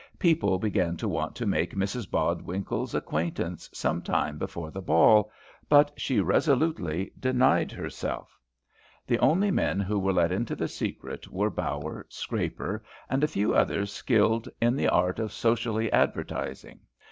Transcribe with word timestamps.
People 0.17 0.57
began 0.57 0.97
to 0.97 1.07
want 1.07 1.35
to 1.35 1.45
make 1.45 1.75
Mrs 1.75 2.09
Bodwinkle's 2.09 2.95
acquaintance 2.95 3.69
some 3.71 4.01
time 4.01 4.39
before 4.39 4.71
the 4.71 4.81
ball, 4.81 5.31
but 5.69 5.91
she 5.95 6.19
resolutely 6.19 7.11
denied 7.19 7.71
herself. 7.71 8.39
The 9.05 9.19
only 9.19 9.51
men 9.51 9.79
who 9.79 9.99
were 9.99 10.11
let 10.13 10.31
into 10.31 10.55
the 10.55 10.67
secret 10.67 11.27
were 11.31 11.51
Bower, 11.51 12.07
Scraper, 12.09 12.83
and 13.11 13.23
a 13.23 13.27
few 13.27 13.53
others 13.53 13.93
skilled 13.93 14.49
in 14.59 14.75
the 14.75 14.87
art 14.89 15.19
of 15.19 15.31
socially 15.31 15.91
advertising. 15.91 16.79